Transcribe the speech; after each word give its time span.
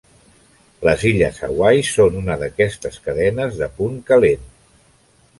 Les 0.85 1.01
illes 1.09 1.35
Hawaii 1.47 1.83
són 1.89 2.17
una 2.21 2.37
d'aquestes 2.43 2.97
cadenes 3.09 3.59
de 3.61 3.67
punt 3.81 3.99
calent. 4.09 4.49